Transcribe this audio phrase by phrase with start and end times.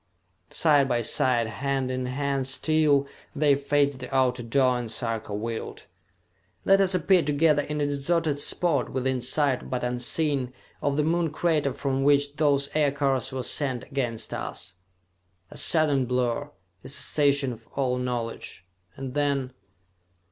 [0.49, 3.05] Side by side, hand in hand still,
[3.35, 5.85] they faced the outer door, and Sarka willed:
[6.65, 11.29] "Let us appear together in a deserted spot, within sight but unseen, of the Moon
[11.29, 14.73] crater from which those aircars were sent against us!"
[15.51, 16.49] A sudden blur,
[16.83, 18.65] a cessation of all knowledge,
[18.95, 19.53] and then....